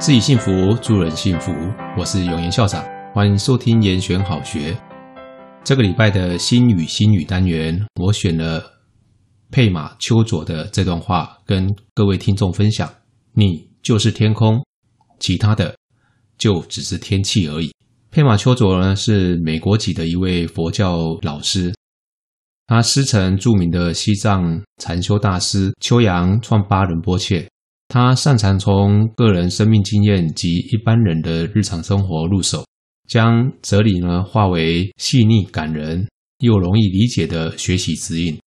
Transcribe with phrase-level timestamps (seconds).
[0.00, 0.50] 自己幸福，
[0.80, 1.52] 助人幸福。
[1.94, 2.82] 我是永言校长，
[3.12, 4.74] 欢迎收听严选好学。
[5.62, 8.64] 这个礼拜的心语心语单元，我选了
[9.50, 12.90] 佩玛丘佐的这段话，跟各位听众分享：
[13.34, 14.64] 你就是天空，
[15.18, 15.76] 其他的
[16.38, 17.70] 就只是天气而已。
[18.10, 21.74] 佩玛丘佐呢，是美国籍的一位佛教老师，
[22.66, 27.46] 他师承著名的西藏禅修大师秋扬创巴仁波切。
[27.90, 32.64] 他擅长从个人生命经验及一般人的日常生活入手，
[33.08, 36.08] 将哲理呢化为细腻感人
[36.38, 38.38] 又容易理解的学习指引，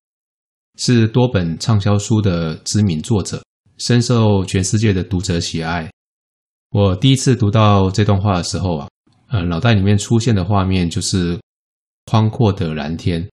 [0.79, 3.43] 是多本畅销书的知名作者，
[3.79, 5.91] 深受全世界的读者喜爱。
[6.71, 8.87] 我第一次读到这段话的时候啊，
[9.27, 11.37] 呃，脑袋里面出现的画面就是
[12.05, 13.29] 宽阔的蓝天，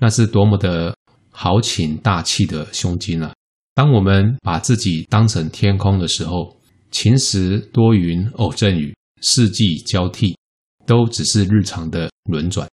[0.00, 0.92] 那是多么的
[1.30, 3.32] 豪情大气的胸襟啊！
[3.80, 6.54] 当我们把自己当成天空的时候，
[6.90, 10.36] 晴时多云，偶阵雨，四季交替，
[10.84, 12.68] 都只是日常的轮转。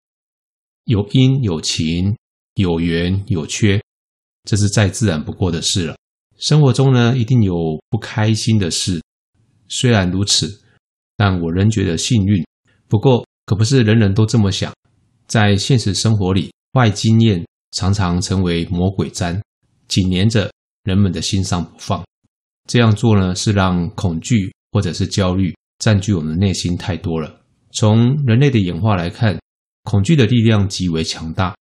[0.83, 2.13] 有阴有晴，
[2.55, 3.81] 有圆有缺，
[4.43, 5.95] 这是再自然不过的事了。
[6.39, 7.55] 生活中呢，一定有
[7.89, 9.01] 不开心的事。
[9.69, 10.61] 虽然如此，
[11.15, 12.45] 但我仍觉得幸运。
[12.89, 14.73] 不过，可不是人人都这么想。
[15.25, 19.41] 在现实生活里，坏经验常常成为魔鬼毡，
[19.87, 20.51] 紧连着。
[20.87, 22.01] 人们的心上不放，
[22.65, 27.41] 这样做呢，是让恐惧或者是焦虑占据我们的内心太多了。
[27.73, 29.37] 从人类的演化来看，
[29.83, 31.53] 恐惧的力量极为强大，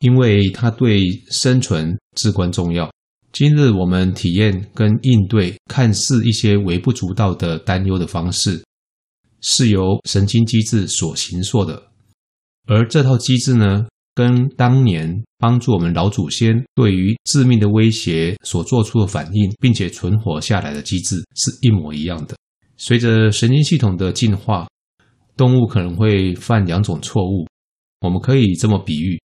[0.00, 2.90] 因为它对生存至关重要。
[3.32, 8.60] 今日我们体验跟应对看似一些微不足道的担忧的方式，
[9.40, 11.80] 是由神经机制所形塑的，
[12.66, 15.08] 而这套机制呢，跟当年
[15.38, 22.36] 帮助我们老祖先对于致命的威胁所做出的反应，并且存活下来的机制是一模一样的。
[22.76, 24.66] 随着神经系统的进化，
[25.36, 27.46] 动物可能会犯两种错误。
[28.00, 29.20] 我们可以这么比喻：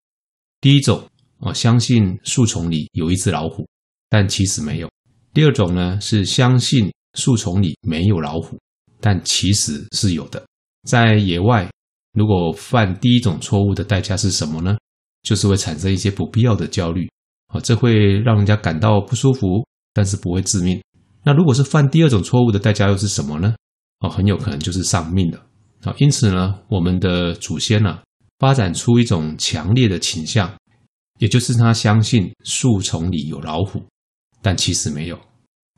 [0.59, 1.01] 第一种，
[1.39, 3.67] 我相信树丛里有一只老虎，
[4.09, 4.87] 但其实没有；
[5.33, 8.57] 第二种呢，是相信树丛里没有老虎，
[8.99, 10.43] 但其实是有的。
[10.87, 11.69] 在野外。
[12.13, 14.77] 如果犯第一种错误的代价是什么呢？
[15.23, 17.07] 就是会产生一些不必要的焦虑，
[17.47, 19.63] 啊，这会让人家感到不舒服，
[19.93, 20.81] 但是不会致命。
[21.23, 23.53] 那如果是犯第二种错误的代价又是什么呢？
[23.99, 25.37] 哦，很有可能就是丧命的。
[25.83, 27.99] 啊，因此呢，我们的祖先呢，
[28.39, 30.51] 发展出一种强烈的倾向，
[31.19, 33.79] 也就是他相信树丛里有老虎，
[34.41, 35.19] 但其实没有。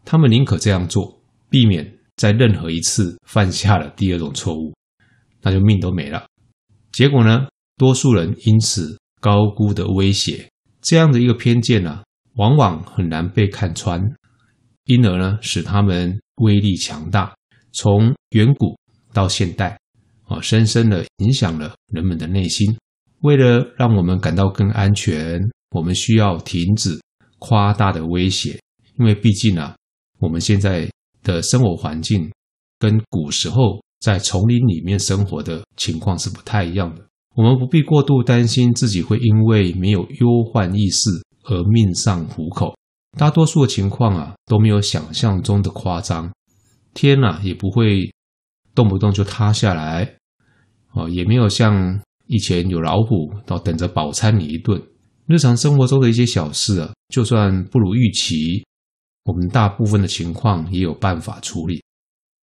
[0.05, 4.73] 他们宁可这样做，避免在任何一次犯下了第二种错误。
[5.43, 6.25] 那就命都没了。
[6.91, 10.49] 结果呢，多数人因此高估的威胁，
[10.81, 12.01] 这样的一个偏见呢、
[12.35, 14.01] 往往很难被看穿，
[14.85, 17.35] 因而呢，使他们威力强大，
[17.73, 18.77] 从远古
[19.11, 19.77] 到现代，
[20.27, 22.75] 啊，深深的影响了人们的内心。
[23.21, 26.97] 为了让我们感到更安全，我们需要停止
[27.39, 28.59] 夸大的威胁，
[28.97, 29.75] 因为毕竟啊，
[30.19, 30.89] 我们现在
[31.21, 32.31] 的生活环境
[32.79, 33.81] 跟古时候。
[34.03, 37.01] 在丛林里面生活的情况是不太一样的。
[37.37, 41.09] 我们不必过度担心自己会因为没有忧患意识
[41.45, 42.75] 而命丧虎口。
[43.17, 46.29] 大多数的情况啊都没有想象中的夸张，
[46.93, 48.11] 天呐也不会
[48.75, 50.17] 动不动就塌下来，
[50.93, 54.81] 哦，也没有像以前有老虎到等着饱餐你一顿。
[55.27, 58.65] 日常生活中的一些小事啊，就算不如预期，
[59.23, 61.81] 我们大部分的情况也有办法处理，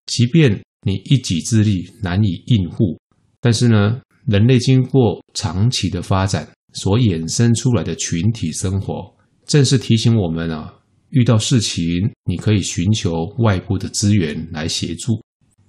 [0.06, 0.58] 即便。
[0.82, 2.98] 你一己之力难以应付，
[3.40, 9.14] 但是呢，人类经过长期的发展所衍生出来的群体生活，
[9.46, 10.72] 正是提醒我们啊，
[11.10, 11.84] 遇到事情
[12.24, 15.20] 你可以寻求外部的资源来协助，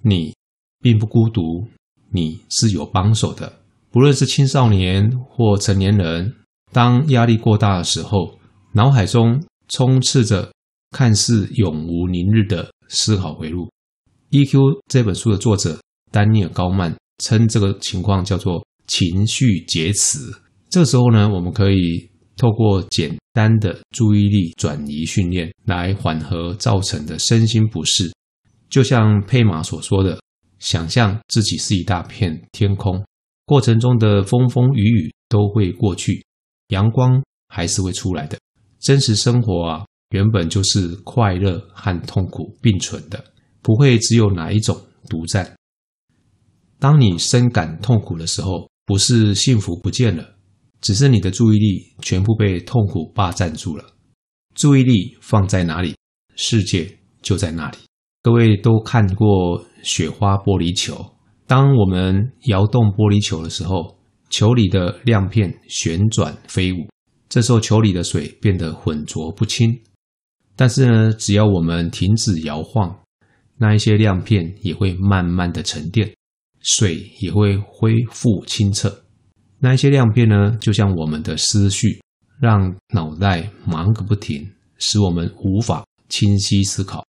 [0.02, 0.34] 你
[0.80, 1.68] 并不孤独，
[2.12, 3.52] 你是有帮手的。
[3.92, 6.34] 不论是青少年或成年人，
[6.72, 8.40] 当压力过大的时候，
[8.72, 10.50] 脑海中充斥着
[10.92, 13.70] 看似永无宁日的思考回路。
[14.32, 15.78] EQ 这本书的作者
[16.10, 20.20] 丹尼尔·高曼称这个情况叫做情绪劫持。
[20.70, 28.10] 这时候呢，我们可以透过简单的注意力转移训练来缓和造成的身心不适。
[28.70, 30.18] 就像佩玛所说的，
[30.60, 33.04] 想象自己是一大片天空，
[33.46, 36.24] 过程中的风风雨雨都会过去，
[36.70, 38.40] 阳光还是会出来的。
[38.80, 43.22] 真实生活啊，原本就是快乐和痛苦并存的。
[43.62, 44.76] 不会只有哪一种
[45.10, 45.56] 独占。
[46.80, 50.36] 当你深感痛苦的时候，不是幸福不见了，
[50.82, 53.86] 只是你的注意力全部被痛苦霸占住了。
[54.56, 55.96] 注意力放在哪里，
[56.36, 57.78] 世界就在哪里。
[58.24, 61.06] 各位都看过雪花玻璃球。
[61.48, 63.98] 当我们摇动玻璃球的时候，
[64.30, 66.88] 球里的亮片旋转飞舞，
[67.30, 69.78] 这时候球里的水变得浑浊不清。
[70.56, 72.96] 但是呢，只要我们停止摇晃，
[73.62, 76.12] 那一些亮片也会慢慢的沉淀，
[76.62, 79.04] 水也会恢复清澈。
[79.60, 82.02] 那一些亮片呢，就像我们的思绪，
[82.40, 87.06] 让脑袋忙个不停，使我们无法清晰思考。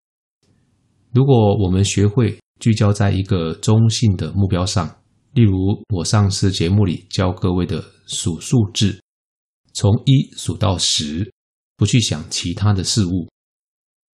[1.14, 4.92] 如果我们学会聚焦在一个中性的目标上，
[5.34, 5.56] 例如
[5.94, 9.00] 我上次节目里教各位的数数字，
[9.72, 11.32] 从一数到十，
[11.76, 13.28] 不去想其他的事物，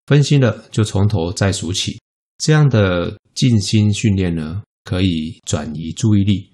[0.04, 1.98] 分心了就从头再数起。
[2.38, 6.50] 这样的静心训练呢，可以转移注意力，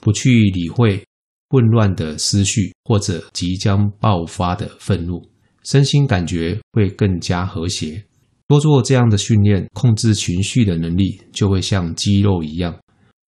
[0.00, 1.04] 不去理会
[1.48, 5.22] 混乱的思绪或者即将爆发的愤怒，
[5.64, 8.04] 身心感觉会更加和谐。
[8.46, 12.78] 多做这样的训练，控制情绪的能力就会像肌肉一样，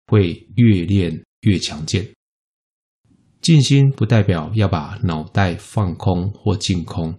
[0.06, 2.08] 会越练越强健。
[3.40, 7.14] 静心不代表要把脑袋放空或净空，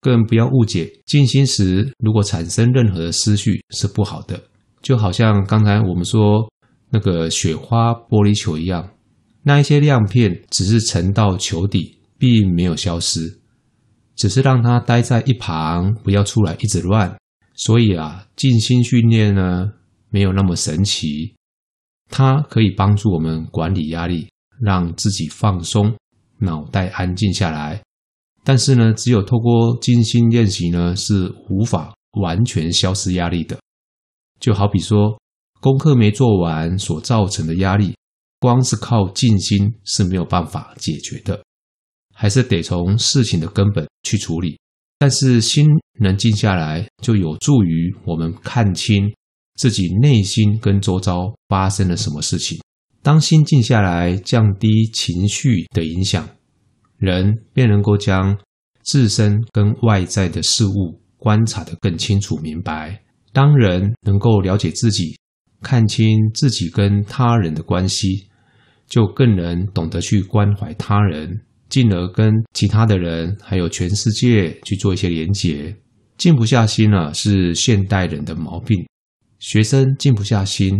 [0.00, 4.40] 更不要误解，静心时如果产生任何的思绪是不好的。
[4.82, 6.50] 就好像刚才我们说
[6.90, 8.90] 那个雪花玻璃球一样，
[9.42, 13.38] 那一些亮片只是沉到球底，并没有消失。
[14.16, 17.16] 只是让它待在一旁，不要出来一直乱。
[17.54, 19.70] 所以啊，静心训练呢，
[20.10, 21.34] 没有那么神奇。
[22.10, 24.28] 它可以帮助我们管理压力，
[24.60, 25.94] 让自己放松，
[26.38, 27.82] 脑袋安静下来。
[28.42, 33.58] 但是呢，只有透过静心练习呢，是无法完全消失压力的。
[34.40, 35.18] 就好比说，
[35.60, 37.94] 功课没做完所造成的压力，
[38.38, 41.40] 光是靠静心是没有办法解决的。
[42.14, 44.58] 还是得从事情的根本去处理，
[44.98, 45.66] 但是心
[46.00, 49.10] 能静下来，就有助于我们看清
[49.56, 52.58] 自己内心跟周遭发生了什么事情。
[53.02, 56.28] 当心静下来，降低情绪的影响，
[57.00, 58.38] 人便能够将
[58.84, 63.02] 自身跟外在的事物观察得更清楚明白。
[63.32, 65.16] 当人能够了解自己，
[65.62, 68.28] 看清自己跟他人的关系，
[68.86, 71.40] 就更能懂得去关怀他人。
[71.68, 75.74] 进而跟其他的人，还有全世界去做一些连结。
[76.18, 78.84] 静不下心、啊，是现代人的毛病。
[79.38, 80.76] 学生静不下心，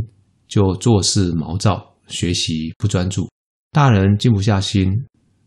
[0.48, 3.28] 就做事毛躁，学习不专注。
[3.70, 4.92] 大人静不下心，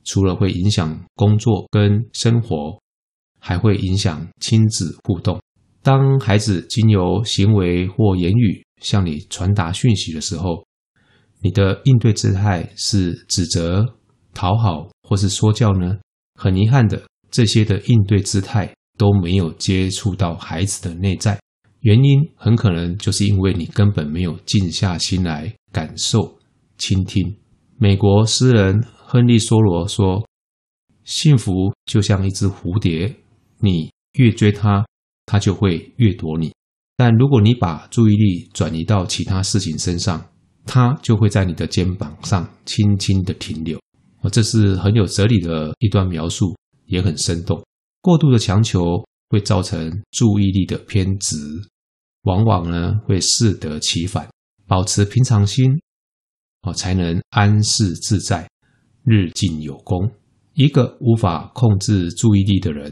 [0.03, 2.79] 除了会影响工作跟生活，
[3.39, 5.39] 还会影响亲子互动。
[5.81, 10.65] 当孩子经由行为或言语向你传达讯息的时候，
[11.41, 13.85] 你的应对姿态是指责、
[14.33, 14.89] 讨好。
[15.05, 15.97] 或是说教呢？
[16.39, 21.37] 很遗憾的，这些的应对姿态都没有接触到孩子的内在，
[21.81, 26.39] 原因很可能就是因为你根本没有静下心来感受、
[26.77, 27.35] 倾听。
[27.77, 28.81] 美国诗人
[29.13, 30.27] 亨利·梭罗说
[31.05, 33.15] ：“幸福就像一只蝴蝶，
[33.59, 34.83] 你越追它，
[35.27, 36.49] 它就会越躲你；
[36.97, 40.19] 但如果你把注意力转移到其他事情身上，
[40.65, 43.79] 它就会在你的肩膀上轻轻地停留。”
[44.31, 46.55] 这是很有哲理的一段描述，
[46.87, 47.63] 也很生动。
[48.01, 48.83] 过度的强求
[49.29, 51.37] 会造成注意力的偏执，
[52.23, 54.27] 往往呢会适得其反。
[54.65, 55.71] 保持平常心，
[56.63, 58.49] 哦，才能安适自在，
[59.03, 60.11] 日进有功。
[60.53, 62.91] 一个无法控制注意力的人，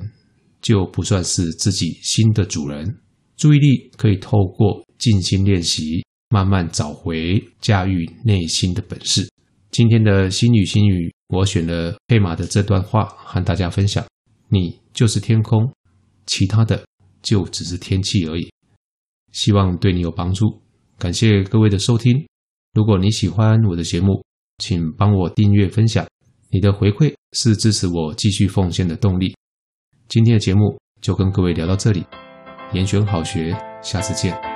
[0.62, 3.00] 就不算是自己心的主人。
[3.38, 9.30] 注意力可以透过静心练习，慢慢找回驾驭内心的本事。
[9.72, 11.12] 今天的心语心语。
[11.34, 14.06] 我选了佩玛的这段话和大家分享：
[14.50, 15.72] 你就是天空，
[16.25, 16.84] 其他的
[17.22, 18.51] 就只是天气而已。
[19.32, 20.62] 希望对你有帮助。
[20.98, 22.27] 感谢各位的收听。
[22.74, 24.22] 如果你喜欢我的节目，
[24.62, 26.06] 请帮我订阅分享。
[26.51, 29.36] 你的回馈是支持我继续奉献的动力。
[30.08, 32.06] 今天的节目就跟各位聊到这里，
[32.74, 34.50] 严选好学，下次见。